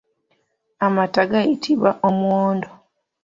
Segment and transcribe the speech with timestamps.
[0.85, 2.69] Amata gayitibwa omwondo.